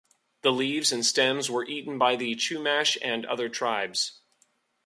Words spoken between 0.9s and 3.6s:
and stems were eaten by the Chumash and other